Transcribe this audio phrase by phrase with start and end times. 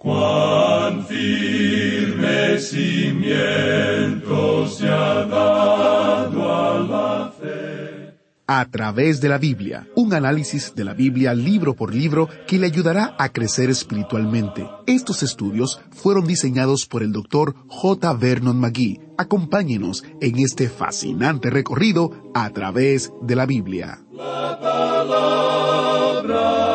[0.00, 8.14] Cuán firme cimiento se ha dado a la fe.
[8.46, 12.66] A través de la Biblia, un análisis de la Biblia libro por libro que le
[12.66, 14.68] ayudará a crecer espiritualmente.
[14.86, 18.12] Estos estudios fueron diseñados por el doctor J.
[18.12, 19.00] Vernon McGee.
[19.18, 23.98] Acompáñenos en este fascinante recorrido a través de la Biblia.
[24.12, 26.67] La palabra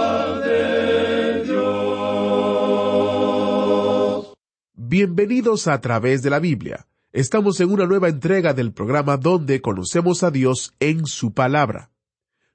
[4.95, 6.85] Bienvenidos a través de la Biblia.
[7.13, 11.89] Estamos en una nueva entrega del programa donde conocemos a Dios en su palabra.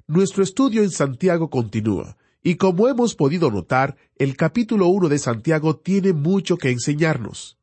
[0.06, 5.78] Nuestro estudio en Santiago continúa, y como hemos podido notar, el capítulo 1 de Santiago
[5.78, 7.57] tiene mucho que enseñarnos.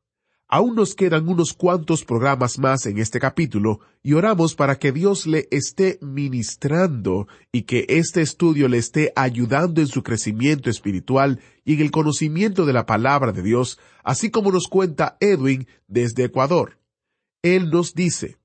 [0.48, 5.26] Aún nos quedan unos cuantos programas más en este capítulo y oramos para que Dios
[5.26, 11.73] le esté ministrando y que este estudio le esté ayudando en su crecimiento espiritual y
[11.73, 16.77] en el conocimiento de la palabra de Dios, así como nos cuenta Edwin desde Ecuador.
[17.41, 18.38] Él nos dice,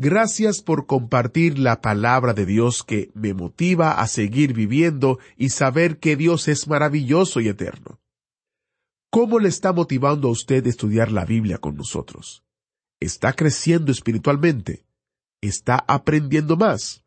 [0.00, 5.98] Gracias por compartir la palabra de Dios que me motiva a seguir viviendo y saber
[5.98, 7.98] que Dios es maravilloso y eterno.
[9.10, 12.44] ¿Cómo le está motivando a usted estudiar la Biblia con nosotros?
[13.00, 14.84] ¿Está creciendo espiritualmente?
[15.40, 17.02] ¿Está aprendiendo más?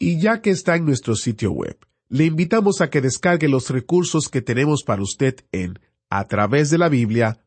[0.01, 4.29] Y ya que está en nuestro sitio web, le invitamos a que descargue los recursos
[4.29, 5.79] que tenemos para usted en
[6.11, 7.47] a través de la biblia.org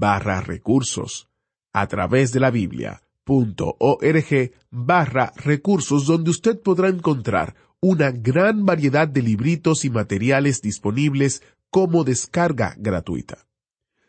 [0.00, 1.28] barra recursos
[1.72, 9.20] a través de la biblia.org barra recursos donde usted podrá encontrar una gran variedad de
[9.22, 13.46] libritos y materiales disponibles como descarga gratuita.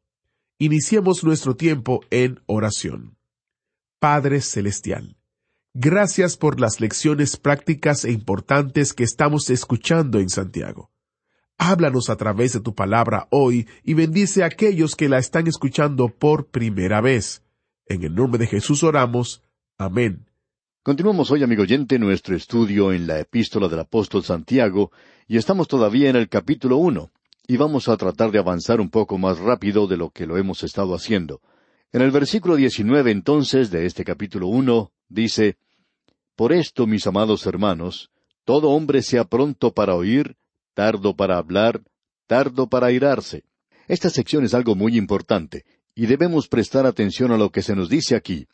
[0.58, 3.16] Iniciemos nuestro tiempo en oración.
[3.98, 5.16] Padre Celestial,
[5.74, 10.90] gracias por las lecciones prácticas e importantes que estamos escuchando en Santiago.
[11.58, 16.08] Háblanos a través de tu palabra hoy y bendice a aquellos que la están escuchando
[16.08, 17.42] por primera vez.
[17.86, 19.42] En el nombre de Jesús oramos.
[19.78, 20.31] Amén.
[20.84, 24.90] Continuamos hoy, amigo oyente, nuestro estudio en la epístola del apóstol Santiago,
[25.28, 27.12] y estamos todavía en el capítulo uno,
[27.46, 30.64] y vamos a tratar de avanzar un poco más rápido de lo que lo hemos
[30.64, 31.40] estado haciendo.
[31.92, 35.56] En el versículo diecinueve entonces de este capítulo uno dice
[36.34, 38.10] Por esto, mis amados hermanos,
[38.44, 40.34] todo hombre sea pronto para oír,
[40.74, 41.80] tardo para hablar,
[42.26, 43.44] tardo para airarse.
[43.86, 45.64] Esta sección es algo muy importante,
[45.94, 48.48] y debemos prestar atención a lo que se nos dice aquí.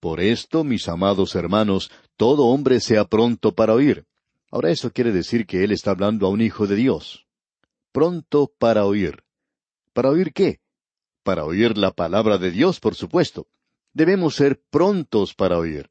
[0.00, 4.06] Por esto, mis amados hermanos, todo hombre sea pronto para oír.
[4.50, 7.26] Ahora eso quiere decir que él está hablando a un hijo de Dios.
[7.92, 9.24] Pronto para oír.
[9.92, 10.60] ¿Para oír qué?
[11.22, 13.48] Para oír la palabra de Dios, por supuesto.
[13.92, 15.90] Debemos ser prontos para oír.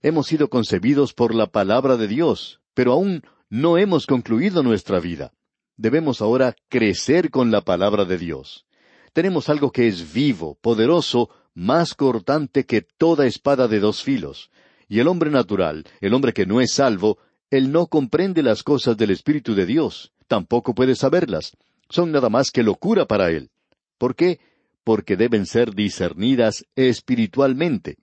[0.00, 5.32] Hemos sido concebidos por la palabra de Dios, pero aún no hemos concluido nuestra vida.
[5.76, 8.66] Debemos ahora crecer con la palabra de Dios.
[9.12, 14.50] Tenemos algo que es vivo, poderoso, más cortante que toda espada de dos filos.
[14.88, 17.18] Y el hombre natural, el hombre que no es salvo,
[17.50, 21.56] él no comprende las cosas del Espíritu de Dios, tampoco puede saberlas.
[21.90, 23.50] Son nada más que locura para él.
[23.98, 24.40] ¿Por qué?
[24.84, 27.98] Porque deben ser discernidas espiritualmente.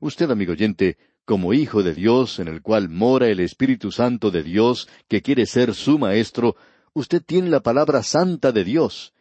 [0.00, 4.42] Usted, amigo oyente, como hijo de Dios, en el cual mora el Espíritu Santo de
[4.42, 6.56] Dios, que quiere ser su maestro,
[6.92, 9.13] usted tiene la palabra santa de Dios,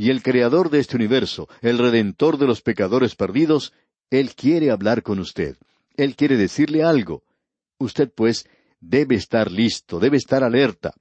[0.00, 3.74] y el Creador de este universo, el Redentor de los pecadores perdidos,
[4.08, 5.58] Él quiere hablar con usted.
[5.94, 7.22] Él quiere decirle algo.
[7.76, 8.48] Usted, pues,
[8.80, 10.94] debe estar listo, debe estar alerta.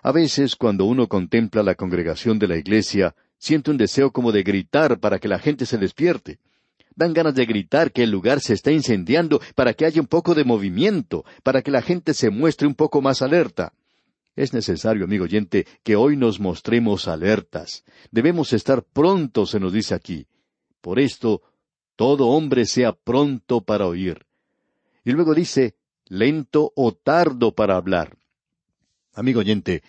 [0.00, 4.44] A veces, cuando uno contempla la congregación de la iglesia, siente un deseo como de
[4.44, 6.38] gritar para que la gente se despierte.
[6.94, 10.36] Dan ganas de gritar que el lugar se está incendiando para que haya un poco
[10.36, 13.72] de movimiento, para que la gente se muestre un poco más alerta.
[14.38, 17.84] Es necesario, amigo oyente, que hoy nos mostremos alertas.
[18.12, 20.28] Debemos estar prontos, se nos dice aquí.
[20.80, 21.42] Por esto,
[21.96, 24.26] todo hombre sea pronto para oír.
[25.04, 25.74] Y luego dice,
[26.06, 28.16] lento o tardo para hablar.
[29.12, 29.82] Amigo oyente,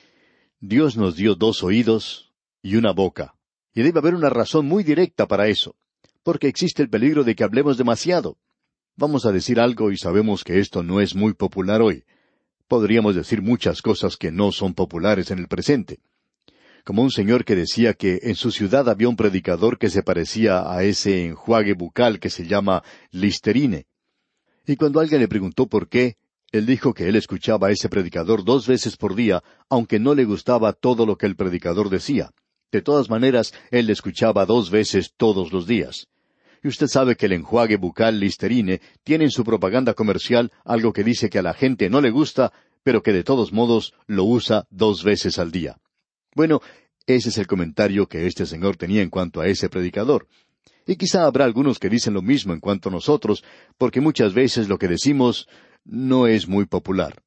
[0.60, 3.36] Dios nos dio dos oídos y una boca.
[3.76, 5.76] Y debe haber una razón muy directa para eso
[6.24, 8.38] porque existe el peligro de que hablemos demasiado.
[8.96, 12.04] Vamos a decir algo y sabemos que esto no es muy popular hoy.
[12.70, 15.98] Podríamos decir muchas cosas que no son populares en el presente.
[16.86, 20.72] Como un señor que decía que en su ciudad había un predicador que se parecía
[20.72, 23.88] a ese enjuague bucal que se llama Listerine.
[24.68, 26.18] Y cuando alguien le preguntó por qué,
[26.52, 30.26] él dijo que él escuchaba a ese predicador dos veces por día, aunque no le
[30.26, 32.30] gustaba todo lo que el predicador decía.
[32.72, 36.08] De todas maneras, él le escuchaba dos veces todos los días.
[36.64, 41.04] Y usted sabe que el enjuague bucal Listerine tiene en su propaganda comercial algo que
[41.04, 42.52] dice que a la gente no le gusta,
[42.84, 45.80] pero que de todos modos lo usa dos veces al día.
[46.36, 46.62] Bueno,
[47.06, 50.28] ese es el comentario que este señor tenía en cuanto a ese predicador.
[50.86, 53.44] Y quizá habrá algunos que dicen lo mismo en cuanto a nosotros,
[53.78, 55.48] porque muchas veces lo que decimos
[55.86, 57.22] no es muy popular.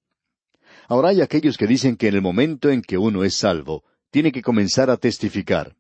[0.89, 4.31] Ahora hay aquellos que dicen que en el momento en que uno es salvo, tiene
[4.31, 5.75] que comenzar a testificar.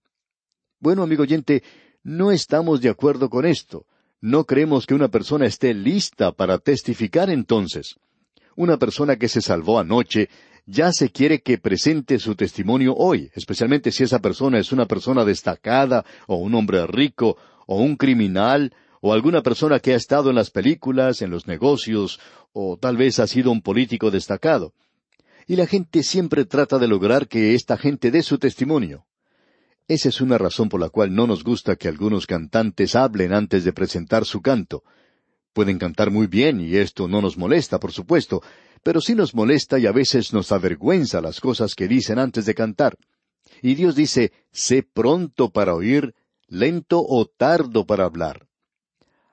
[0.79, 1.63] Bueno, amigo oyente,
[2.03, 3.87] no estamos de acuerdo con esto.
[4.21, 7.97] No creemos que una persona esté lista para testificar entonces.
[8.57, 10.29] Una persona que se salvó anoche
[10.65, 15.25] ya se quiere que presente su testimonio hoy, especialmente si esa persona es una persona
[15.25, 20.37] destacada, o un hombre rico, o un criminal, o alguna persona que ha estado en
[20.37, 22.21] las películas, en los negocios,
[22.53, 24.73] o tal vez ha sido un político destacado
[25.47, 29.05] y la gente siempre trata de lograr que esta gente dé su testimonio.
[29.89, 33.65] Esa es una razón por la cual no nos gusta que algunos cantantes hablen antes
[33.65, 34.85] de presentar su canto.
[35.53, 38.43] Pueden cantar muy bien y esto no nos molesta, por supuesto,
[38.83, 42.55] pero sí nos molesta y a veces nos avergüenza las cosas que dicen antes de
[42.55, 42.97] cantar.
[43.61, 46.15] Y Dios dice, sé pronto para oír,
[46.49, 48.47] lento o tardo para hablar.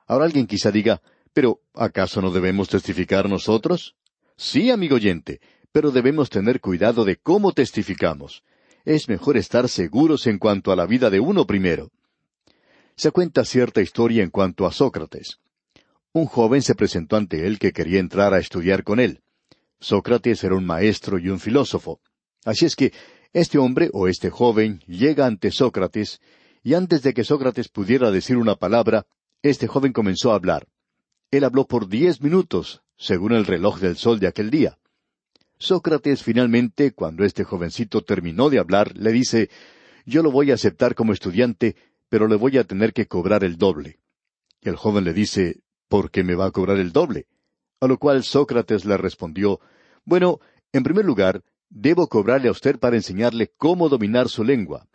[0.08, 1.02] Ahora alguien quizá diga,
[1.34, 3.96] pero ¿acaso no debemos testificar nosotros?
[4.36, 5.40] Sí, amigo oyente,
[5.72, 8.44] pero debemos tener cuidado de cómo testificamos.
[8.90, 11.92] Es mejor estar seguros en cuanto a la vida de uno primero.
[12.96, 15.38] Se cuenta cierta historia en cuanto a Sócrates.
[16.12, 19.22] Un joven se presentó ante él que quería entrar a estudiar con él.
[19.80, 22.02] Sócrates era un maestro y un filósofo.
[22.46, 22.92] Así es que
[23.32, 26.20] este hombre o este joven llega ante Sócrates,
[26.64, 29.06] y antes de que Sócrates pudiera decir una palabra,
[29.44, 30.68] este joven comenzó a hablar.
[31.30, 34.79] Él habló por diez minutos, según el reloj del sol de aquel día.
[35.60, 39.50] Sócrates finalmente, cuando este jovencito terminó de hablar, le dice,
[40.06, 41.76] Yo lo voy a aceptar como estudiante,
[42.08, 44.00] pero le voy a tener que cobrar el doble.
[44.62, 47.28] Y el joven le dice, ¿por qué me va a cobrar el doble?
[47.82, 49.60] A lo cual Sócrates le respondió,
[50.06, 50.40] Bueno,
[50.72, 54.88] en primer lugar, debo cobrarle a usted para enseñarle cómo dominar su lengua,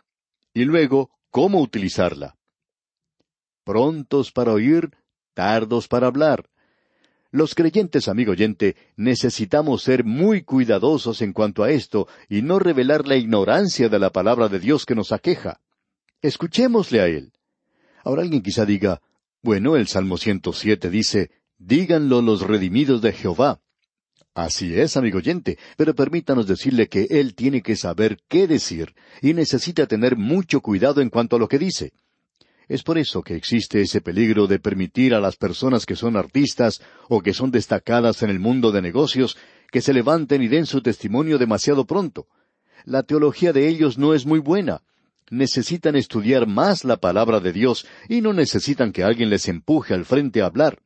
[0.53, 2.37] y luego cómo utilizarla.
[3.63, 4.91] Prontos para oír,
[5.33, 6.49] tardos para hablar.
[7.35, 13.05] Los creyentes, amigo oyente, necesitamos ser muy cuidadosos en cuanto a esto y no revelar
[13.05, 15.59] la ignorancia de la palabra de Dios que nos aqueja.
[16.21, 17.33] Escuchémosle a Él.
[18.05, 19.01] Ahora alguien quizá diga,
[19.41, 23.59] bueno, el Salmo 107 dice, díganlo los redimidos de Jehová.
[24.33, 29.33] Así es, amigo oyente, pero permítanos decirle que Él tiene que saber qué decir y
[29.33, 31.91] necesita tener mucho cuidado en cuanto a lo que dice.
[32.67, 36.81] Es por eso que existe ese peligro de permitir a las personas que son artistas
[37.09, 39.37] o que son destacadas en el mundo de negocios
[39.71, 42.27] que se levanten y den su testimonio demasiado pronto.
[42.85, 44.81] La teología de ellos no es muy buena.
[45.29, 50.05] Necesitan estudiar más la palabra de Dios y no necesitan que alguien les empuje al
[50.05, 50.79] frente a hablar.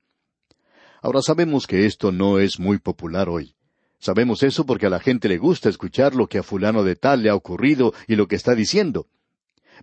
[1.01, 3.55] Ahora sabemos que esto no es muy popular hoy.
[3.99, 7.21] Sabemos eso porque a la gente le gusta escuchar lo que a fulano de tal
[7.23, 9.07] le ha ocurrido y lo que está diciendo.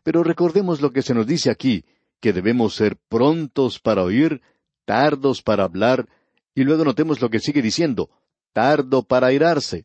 [0.03, 1.85] Pero recordemos lo que se nos dice aquí,
[2.21, 4.41] que debemos ser prontos para oír,
[4.85, 6.09] tardos para hablar,
[6.55, 8.11] y luego notemos lo que sigue diciendo,
[8.53, 9.85] tardo para airarse.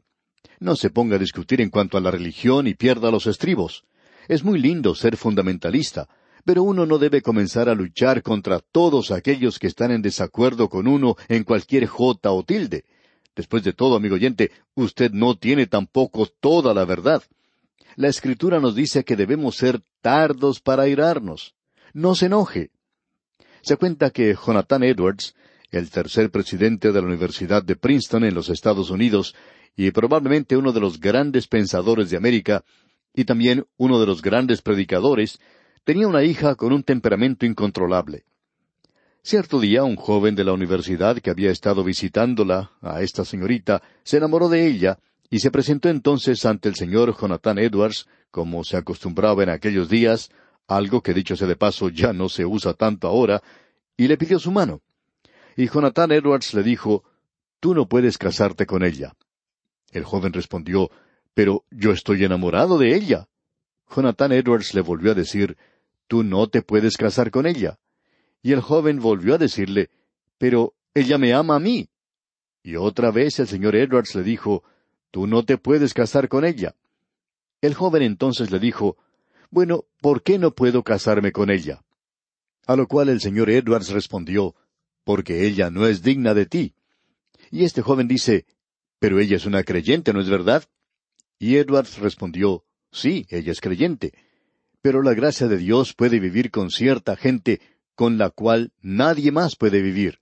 [0.60, 3.84] No se ponga a discutir en cuanto a la religión y pierda los estribos.
[4.28, 6.08] Es muy lindo ser fundamentalista,
[6.46, 10.88] pero uno no debe comenzar a luchar contra todos aquellos que están en desacuerdo con
[10.88, 12.86] uno en cualquier jota o tilde.
[13.36, 17.24] Después de todo, amigo oyente, usted no tiene tampoco toda la verdad.
[18.02, 21.54] La Escritura nos dice que debemos ser tardos para airarnos.
[21.94, 22.72] No se enoje.
[23.62, 25.36] Se cuenta que Jonathan Edwards,
[25.70, 29.36] el tercer presidente de la Universidad de Princeton en los Estados Unidos,
[29.76, 32.64] y probablemente uno de los grandes pensadores de América,
[33.14, 35.40] y también uno de los grandes predicadores,
[35.84, 38.26] tenía una hija con un temperamento incontrolable.
[39.22, 44.18] Cierto día un joven de la universidad que había estado visitándola, a esta señorita, se
[44.18, 44.98] enamoró de ella
[45.34, 50.30] y se presentó entonces ante el señor Jonathan Edwards, como se acostumbraba en aquellos días,
[50.68, 53.42] algo que dicho sea de paso ya no se usa tanto ahora,
[53.96, 54.82] y le pidió su mano.
[55.56, 57.06] Y Jonathan Edwards le dijo,
[57.62, 59.14] Tú no puedes casarte con ella.
[59.92, 60.92] El joven respondió,
[61.34, 63.30] Pero yo estoy enamorado de ella.
[63.90, 65.58] Jonathan Edwards le volvió a decir,
[66.08, 67.80] Tú no te puedes casar con ella.
[68.42, 69.92] Y el joven volvió a decirle,
[70.38, 71.88] Pero ella me ama a mí.
[72.64, 74.64] Y otra vez el señor Edwards le dijo,
[75.12, 76.76] Tú no te puedes casar con ella.
[77.62, 78.98] El joven entonces le dijo,
[79.50, 81.84] Bueno, ¿por qué no puedo casarme con ella?
[82.66, 84.56] A lo cual el señor Edwards respondió,
[85.04, 86.74] Porque ella no es digna de ti.
[87.52, 88.46] Y este joven dice,
[89.00, 90.64] Pero ella es una creyente, ¿no es verdad?
[91.38, 94.14] Y Edwards respondió, Sí, ella es creyente.
[94.82, 97.62] Pero la gracia de Dios puede vivir con cierta gente
[97.96, 100.22] con la cual nadie más puede vivir.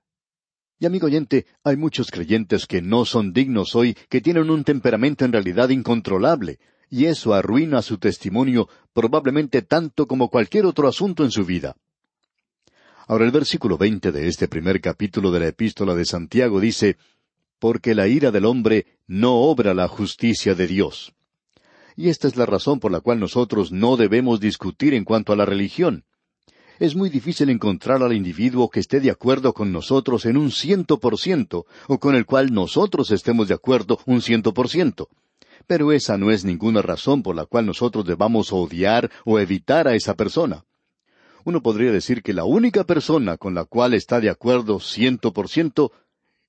[0.80, 5.26] Y amigo oyente, hay muchos creyentes que no son dignos hoy, que tienen un temperamento
[5.26, 6.58] en realidad incontrolable,
[6.90, 11.76] y eso arruina su testimonio probablemente tanto como cualquier otro asunto en su vida.
[13.08, 16.96] Ahora el versículo veinte de este primer capítulo de la epístola de Santiago dice,
[17.60, 21.14] Porque la ira del hombre no obra la justicia de Dios.
[21.98, 25.36] Y esta es la razón por la cual nosotros no debemos discutir en cuanto a
[25.36, 26.06] la religión.
[26.80, 30.98] Es muy difícil encontrar al individuo que esté de acuerdo con nosotros en un ciento
[30.98, 35.10] por ciento, o con el cual nosotros estemos de acuerdo un ciento por ciento.
[35.68, 39.96] Pero esa no es ninguna razón por la cual nosotros debamos odiar o evitar a
[39.96, 40.64] esa persona.
[41.44, 45.50] Uno podría decir que la única persona con la cual está de acuerdo ciento por
[45.50, 45.92] ciento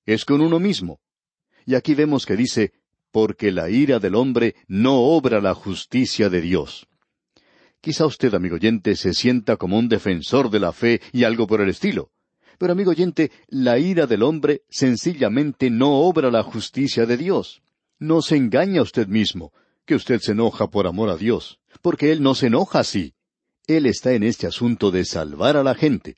[0.06, 1.00] es con uno mismo.
[1.66, 2.72] Y aquí vemos que dice,
[3.10, 6.87] porque la ira del hombre no obra la justicia de Dios.
[7.80, 11.62] Quizá usted, amigo oyente, se sienta como un defensor de la fe y algo por
[11.62, 12.10] el estilo.
[12.58, 17.62] Pero, amigo oyente, la ira del hombre sencillamente no obra la justicia de Dios.
[17.99, 19.52] No se engaña usted mismo,
[19.87, 23.14] que usted se enoja por amor a Dios, porque Él no se enoja así.
[23.66, 26.16] Él está en este asunto de salvar a la gente.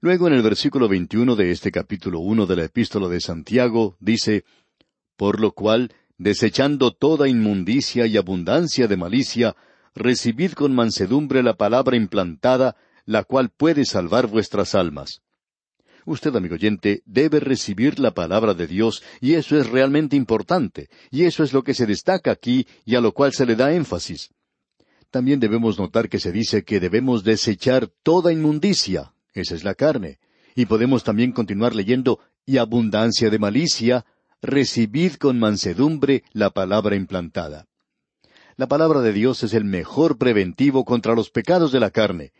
[0.00, 4.44] Luego en el versículo 21 de este capítulo uno de la epístola de Santiago dice,
[5.16, 9.56] Por lo cual, desechando toda inmundicia y abundancia de malicia,
[9.94, 15.22] recibid con mansedumbre la palabra implantada, la cual puede salvar vuestras almas.
[16.06, 21.24] Usted, amigo oyente, debe recibir la palabra de Dios, y eso es realmente importante, y
[21.24, 24.30] eso es lo que se destaca aquí y a lo cual se le da énfasis.
[25.10, 30.18] También debemos notar que se dice que debemos desechar toda inmundicia, esa es la carne,
[30.54, 34.06] y podemos también continuar leyendo, y abundancia de malicia,
[34.40, 37.66] recibid con mansedumbre la palabra implantada.
[38.60, 42.34] La palabra de Dios es el mejor preventivo contra los pecados de la carne.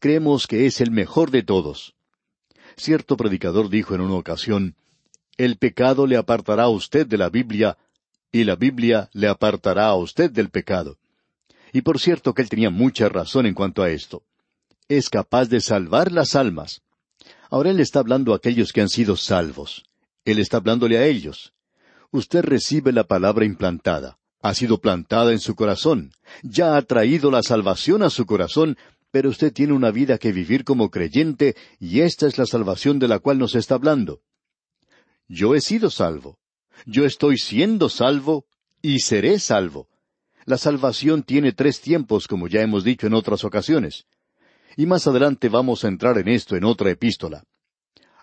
[0.00, 1.94] Creemos que es el mejor de todos.
[2.76, 4.76] Cierto predicador dijo en una ocasión,
[5.38, 7.78] El pecado le apartará a usted de la Biblia,
[8.30, 10.98] y la Biblia le apartará a usted del pecado.
[11.72, 14.24] Y por cierto que él tenía mucha razón en cuanto a esto.
[14.88, 16.82] Es capaz de salvar las almas.
[17.48, 19.86] Ahora él está hablando a aquellos que han sido salvos.
[20.26, 21.54] Él está hablándole a ellos.
[22.10, 24.18] Usted recibe la palabra implantada.
[24.42, 26.12] Ha sido plantada en su corazón.
[26.42, 28.76] Ya ha traído la salvación a su corazón
[29.12, 33.08] pero usted tiene una vida que vivir como creyente y esta es la salvación de
[33.08, 34.22] la cual nos está hablando.
[35.28, 36.38] Yo he sido salvo.
[36.86, 38.46] Yo estoy siendo salvo
[38.80, 39.88] y seré salvo.
[40.46, 44.06] La salvación tiene tres tiempos, como ya hemos dicho en otras ocasiones.
[44.76, 47.44] Y más adelante vamos a entrar en esto en otra epístola.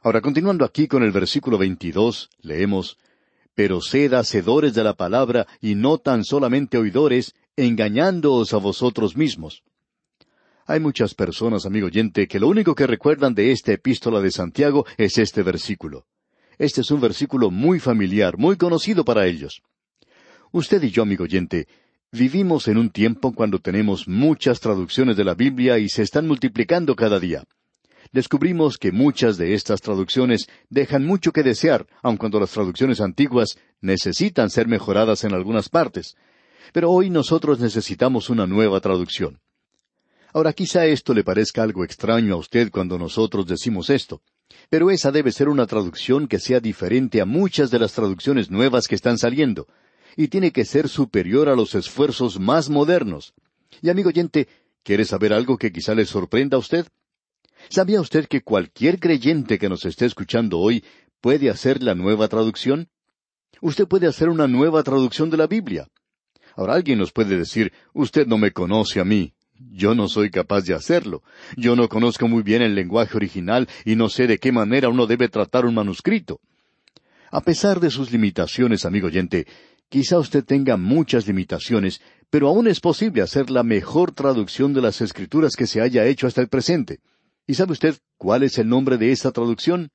[0.02, 2.98] Ahora, continuando aquí con el versículo 22, leemos,
[3.60, 9.64] Pero sed hacedores de la palabra y no tan solamente oidores, engañándoos a vosotros mismos.
[10.66, 14.86] Hay muchas personas, amigo oyente, que lo único que recuerdan de esta epístola de Santiago
[14.96, 16.06] es este versículo.
[16.58, 19.62] Este es un versículo muy familiar, muy conocido para ellos.
[20.54, 21.68] Usted y yo, amigo oyente,
[22.14, 26.96] vivimos en un tiempo cuando tenemos muchas traducciones de la Biblia y se están multiplicando
[26.96, 27.44] cada día.
[28.12, 33.58] Descubrimos que muchas de estas traducciones dejan mucho que desear, aun cuando las traducciones antiguas
[33.82, 36.16] necesitan ser mejoradas en algunas partes.
[36.74, 39.40] Pero hoy nosotros necesitamos una nueva traducción.
[40.34, 44.22] Ahora quizá esto le parezca algo extraño a usted cuando nosotros decimos esto,
[44.70, 48.88] pero esa debe ser una traducción que sea diferente a muchas de las traducciones nuevas
[48.88, 49.68] que están saliendo,
[50.16, 53.34] y tiene que ser superior a los esfuerzos más modernos.
[53.82, 54.48] Y amigo oyente,
[54.84, 56.88] ¿quiere saber algo que quizá le sorprenda a usted?
[57.70, 60.84] ¿Sabía usted que cualquier creyente que nos esté escuchando hoy
[61.22, 62.90] puede hacer la nueva traducción?
[63.62, 65.88] Usted puede hacer una nueva traducción de la Biblia.
[66.56, 69.34] Ahora alguien nos puede decir, usted no me conoce a mí,
[69.72, 71.22] Yo no soy capaz de hacerlo.
[71.58, 75.06] Yo no conozco muy bien el lenguaje original y no sé de qué manera uno
[75.06, 76.40] debe tratar un manuscrito.
[77.30, 79.46] A pesar de sus limitaciones, amigo oyente,
[79.90, 85.02] quizá usted tenga muchas limitaciones, pero aún es posible hacer la mejor traducción de las
[85.02, 87.02] escrituras que se haya hecho hasta el presente.
[87.50, 89.90] ¿Y sabe usted cuál es el nombre de esta traducción?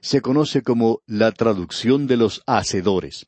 [0.00, 3.26] Se conoce como la traducción de los hacedores.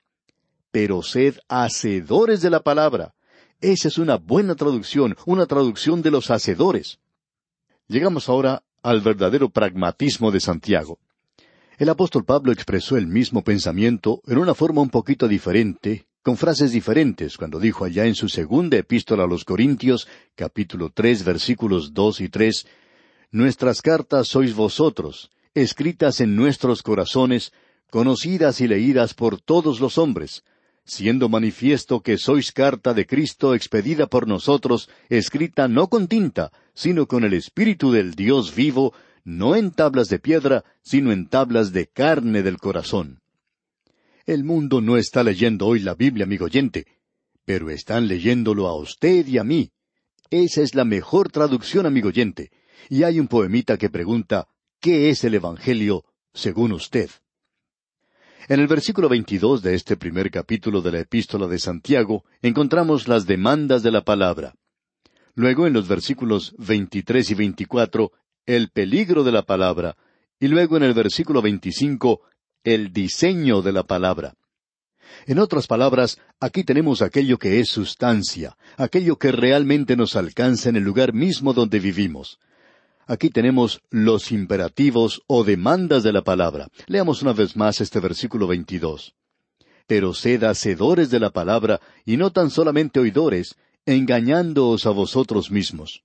[0.70, 3.16] Pero sed hacedores de la palabra.
[3.60, 7.00] Esa es una buena traducción, una traducción de los hacedores.
[7.88, 11.00] Llegamos ahora al verdadero pragmatismo de Santiago.
[11.78, 16.70] El apóstol Pablo expresó el mismo pensamiento en una forma un poquito diferente, con frases
[16.70, 22.20] diferentes, cuando dijo allá en su segunda epístola a los Corintios, capítulo tres, versículos dos
[22.20, 22.64] y tres,
[23.30, 27.52] Nuestras cartas sois vosotros, escritas en nuestros corazones,
[27.90, 30.44] conocidas y leídas por todos los hombres,
[30.86, 37.06] siendo manifiesto que sois carta de Cristo expedida por nosotros, escrita no con tinta, sino
[37.06, 38.94] con el Espíritu del Dios vivo,
[39.24, 43.20] no en tablas de piedra, sino en tablas de carne del corazón.
[44.24, 46.86] El mundo no está leyendo hoy la Biblia, amigo oyente,
[47.44, 49.70] pero están leyéndolo a usted y a mí.
[50.30, 52.50] Esa es la mejor traducción, amigo oyente.
[52.88, 54.48] Y hay un poemita que pregunta,
[54.80, 57.10] ¿qué es el Evangelio según usted?
[58.48, 63.26] En el versículo 22 de este primer capítulo de la epístola de Santiago encontramos las
[63.26, 64.54] demandas de la palabra.
[65.34, 68.12] Luego en los versículos 23 y 24
[68.46, 69.96] el peligro de la palabra
[70.40, 72.22] y luego en el versículo 25
[72.64, 74.34] el diseño de la palabra.
[75.26, 80.76] En otras palabras, aquí tenemos aquello que es sustancia, aquello que realmente nos alcanza en
[80.76, 82.38] el lugar mismo donde vivimos.
[83.08, 86.68] Aquí tenemos los imperativos o demandas de la palabra.
[86.86, 89.14] Leamos una vez más este versículo 22.
[89.86, 96.02] Pero sed hacedores de la palabra y no tan solamente oidores, engañándoos a vosotros mismos.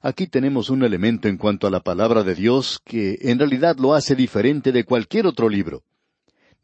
[0.00, 3.94] Aquí tenemos un elemento en cuanto a la palabra de Dios que en realidad lo
[3.94, 5.84] hace diferente de cualquier otro libro.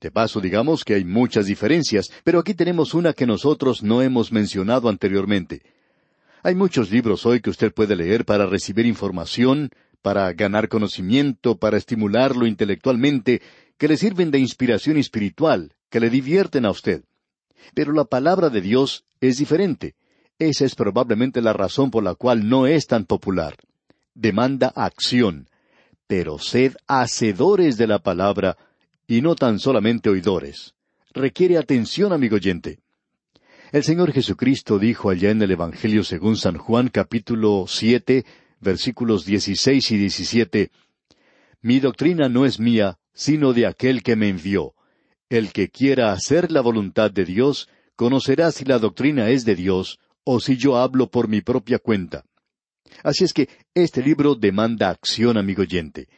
[0.01, 4.33] De paso, digamos que hay muchas diferencias, pero aquí tenemos una que nosotros no hemos
[4.33, 5.63] mencionado anteriormente.
[6.43, 9.71] Hay muchos libros hoy que usted puede leer para recibir información,
[10.03, 13.43] para ganar conocimiento, para estimularlo intelectualmente,
[13.77, 17.05] que le sirven de inspiración espiritual, que le divierten a usted.
[17.75, 19.95] Pero la palabra de Dios es diferente.
[20.39, 23.57] Esa es probablemente la razón por la cual no es tan popular.
[24.15, 25.49] Demanda acción.
[26.07, 28.57] Pero sed hacedores de la palabra
[29.07, 30.75] y no tan solamente oidores.
[31.13, 32.79] Requiere atención, amigo oyente.
[33.71, 38.25] El Señor Jesucristo dijo allá en el Evangelio según San Juan capítulo siete,
[38.61, 40.71] versículos dieciséis y diecisiete,
[41.61, 44.73] Mi doctrina no es mía, sino de aquel que me envió.
[45.29, 49.99] El que quiera hacer la voluntad de Dios, conocerá si la doctrina es de Dios,
[50.25, 52.25] o si yo hablo por mi propia cuenta.
[53.03, 56.09] Así es que este libro demanda acción, amigo oyente.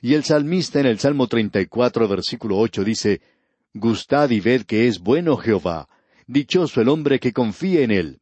[0.00, 3.20] Y el salmista en el Salmo 34, versículo ocho dice,
[3.74, 5.88] Gustad y ved que es bueno Jehová,
[6.32, 8.20] Dichoso el hombre que confíe en él.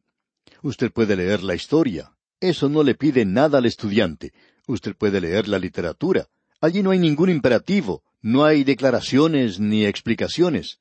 [0.63, 2.13] Usted puede leer la historia.
[2.39, 4.33] Eso no le pide nada al estudiante.
[4.65, 6.25] Usted puede leer la literatura.
[6.59, 10.79] Allí no hay ningún imperativo, no hay declaraciones ni explicaciones.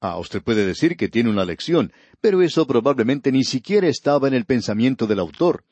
[0.00, 4.32] Ah, usted puede decir que tiene una lección, pero eso probablemente ni siquiera estaba en
[4.32, 5.64] el pensamiento del autor.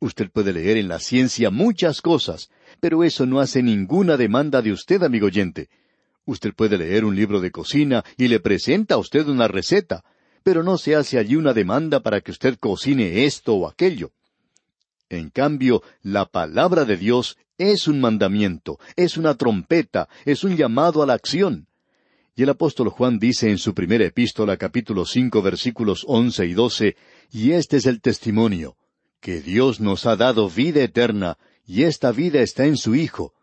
[0.00, 2.48] Usted puede leer en la ciencia muchas cosas,
[2.80, 5.68] pero eso no hace ninguna demanda de usted, amigo oyente.
[6.24, 10.02] Usted puede leer un libro de cocina y le presenta a usted una receta,
[10.42, 14.12] pero no se hace allí una demanda para que usted cocine esto o aquello.
[15.08, 21.02] En cambio, la palabra de Dios es un mandamiento, es una trompeta, es un llamado
[21.02, 21.66] a la acción.
[22.34, 26.96] Y el apóstol Juan dice en su primera epístola capítulo cinco versículos once y doce,
[27.30, 28.76] y este es el testimonio,
[29.20, 33.34] que Dios nos ha dado vida eterna, y esta vida está en su Hijo.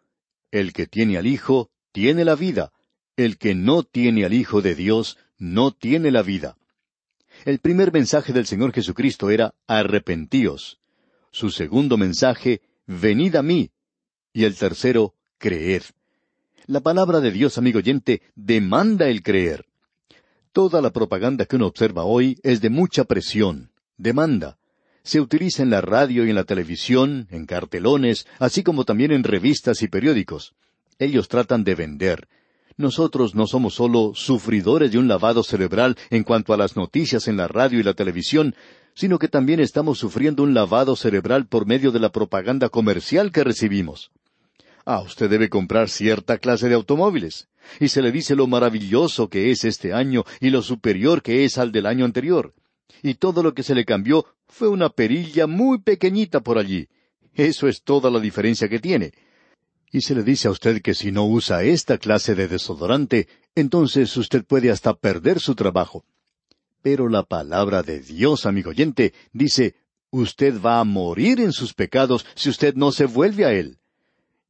[0.51, 2.71] El que tiene al Hijo, tiene la vida.
[3.15, 6.57] El que no tiene al Hijo de Dios, no tiene la vida.
[7.45, 10.79] El primer mensaje del Señor Jesucristo era arrepentíos.
[11.31, 13.71] Su segundo mensaje, venid a mí.
[14.33, 15.83] Y el tercero, creed.
[16.65, 19.65] La palabra de Dios, amigo oyente, demanda el creer.
[20.51, 24.57] Toda la propaganda que uno observa hoy es de mucha presión, demanda.
[25.03, 29.23] Se utiliza en la radio y en la televisión, en cartelones, así como también en
[29.23, 30.53] revistas y periódicos.
[30.99, 32.27] Ellos tratan de vender,
[32.79, 37.35] nosotros no somos solo sufridores de un lavado cerebral en cuanto a las noticias en
[37.35, 38.55] la radio y la televisión,
[38.93, 43.43] sino que también estamos sufriendo un lavado cerebral por medio de la propaganda comercial que
[43.43, 44.11] recibimos.
[44.85, 47.49] Ah, usted debe comprar cierta clase de automóviles,
[47.81, 51.57] y se le dice lo maravilloso que es este año y lo superior que es
[51.57, 52.53] al del año anterior.
[53.03, 56.87] Y todo lo que se le cambió fue una perilla muy pequeñita por allí.
[57.33, 59.11] Eso es toda la diferencia que tiene.
[59.91, 64.15] Y se le dice a usted que si no usa esta clase de desodorante, entonces
[64.17, 66.05] usted puede hasta perder su trabajo.
[66.81, 69.75] Pero la palabra de Dios, amigo oyente, dice,
[70.11, 73.79] usted va a morir en sus pecados si usted no se vuelve a Él.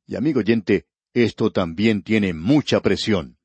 [0.05, 3.37] Y amigo oyente, esto también tiene mucha presión.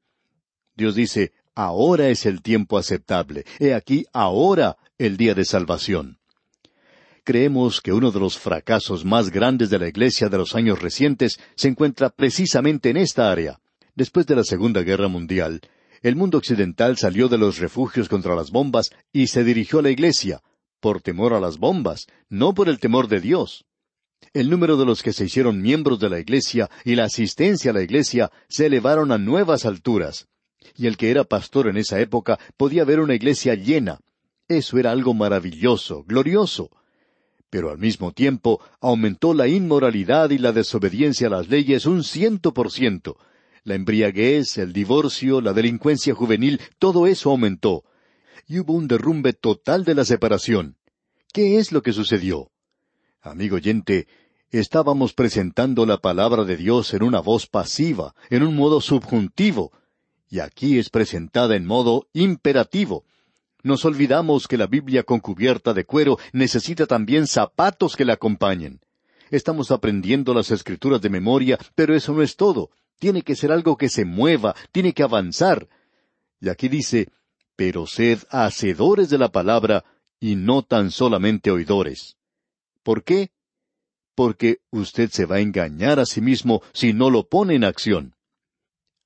[0.77, 3.45] Dios dice, ahora es el tiempo aceptable.
[3.59, 6.19] He aquí ahora el día de salvación.
[7.25, 11.39] Creemos que uno de los fracasos más grandes de la Iglesia de los años recientes
[11.57, 13.61] se encuentra precisamente en esta área.
[13.95, 15.63] Después de la Segunda Guerra Mundial,
[16.03, 19.91] el mundo occidental salió de los refugios contra las bombas y se dirigió a la
[19.91, 20.43] Iglesia,
[20.81, 23.65] por temor a las bombas, no por el temor de Dios.
[24.35, 27.75] El número de los que se hicieron miembros de la Iglesia y la asistencia a
[27.75, 30.29] la Iglesia se elevaron a nuevas alturas.
[30.77, 33.99] Y el que era pastor en esa época podía ver una iglesia llena.
[34.47, 36.71] Eso era algo maravilloso, glorioso.
[37.55, 42.53] Pero al mismo tiempo aumentó la inmoralidad y la desobediencia a las leyes un ciento
[42.53, 43.17] por ciento.
[43.63, 47.85] La embriaguez, el divorcio, la delincuencia juvenil, todo eso aumentó.
[48.49, 50.79] Y hubo un derrumbe total de la separación.
[51.33, 52.51] ¿Qué es lo que sucedió?
[53.21, 54.09] Amigo oyente,
[54.51, 59.71] estábamos presentando la palabra de Dios en una voz pasiva, en un modo subjuntivo,
[60.29, 63.05] y aquí es presentada en modo imperativo.
[63.65, 68.83] Nos olvidamos que la Biblia con cubierta de cuero necesita también zapatos que la acompañen.
[69.31, 72.71] Estamos aprendiendo las escrituras de memoria, pero eso no es todo.
[72.99, 75.67] Tiene que ser algo que se mueva, tiene que avanzar.
[76.43, 77.09] Y aquí dice,
[77.57, 79.83] pero sed hacedores de la palabra
[80.21, 82.19] y no tan solamente oidores.
[82.83, 83.31] ¿Por qué?
[84.15, 88.15] Porque usted se va a engañar a sí mismo si no lo pone en acción.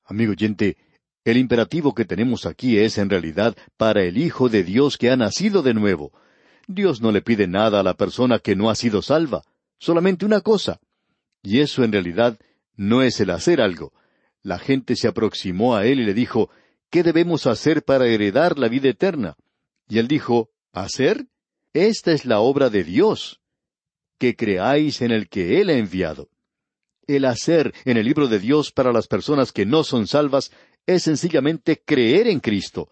[0.05, 0.79] Amigo oyente,
[1.25, 5.17] el imperativo que tenemos aquí es en realidad para el Hijo de Dios que ha
[5.17, 6.13] nacido de nuevo.
[6.67, 9.43] Dios no le pide nada a la persona que no ha sido salva,
[9.79, 10.81] solamente una cosa.
[11.43, 12.39] Y eso en realidad
[12.77, 13.93] no es el hacer algo.
[14.43, 16.51] La gente se aproximó a él y le dijo,
[16.91, 19.37] ¿qué debemos hacer para heredar la vida eterna?
[19.89, 21.27] Y él dijo, ¿hacer?
[21.73, 23.41] Esta es la obra de Dios,
[24.19, 26.29] que creáis en el que Él ha enviado.
[27.07, 30.51] El hacer en el libro de Dios para las personas que no son salvas
[30.89, 32.89] es sencillamente creer en Cristo.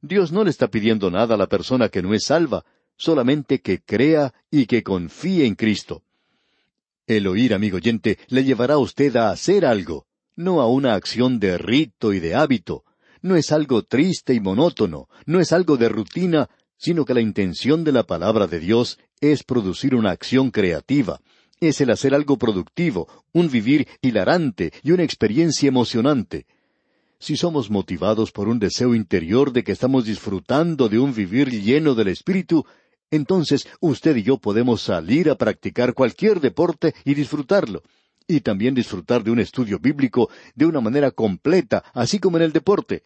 [0.00, 2.64] Dios no le está pidiendo nada a la persona que no es salva,
[2.96, 6.04] solamente que crea y que confíe en Cristo.
[7.08, 11.40] El oír, amigo oyente, le llevará a usted a hacer algo, no a una acción
[11.40, 12.84] de rito y de hábito.
[13.20, 17.82] No es algo triste y monótono, no es algo de rutina, sino que la intención
[17.82, 21.20] de la palabra de Dios es producir una acción creativa,
[21.58, 26.46] es el hacer algo productivo, un vivir hilarante y una experiencia emocionante.
[27.20, 31.94] Si somos motivados por un deseo interior de que estamos disfrutando de un vivir lleno
[31.94, 32.64] del Espíritu,
[33.10, 37.82] entonces usted y yo podemos salir a practicar cualquier deporte y disfrutarlo,
[38.26, 42.52] y también disfrutar de un estudio bíblico de una manera completa, así como en el
[42.52, 43.02] deporte.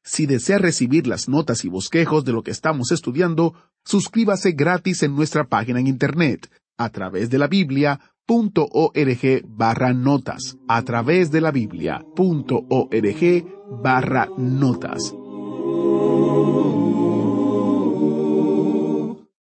[0.02, 5.14] Si desea recibir las notas y bosquejos de lo que estamos estudiando, suscríbase gratis en
[5.14, 11.50] nuestra página en Internet, a través de la Biblia.org barra notas, a través de la
[11.52, 12.02] Biblia.org
[13.82, 15.14] barra notas.